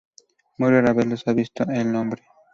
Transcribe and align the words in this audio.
Muy 0.57 0.71
rara 0.71 0.93
vez 0.93 1.05
los 1.05 1.27
ha 1.27 1.33
visto 1.33 1.61
el 1.69 1.95
hombre. 1.95 2.23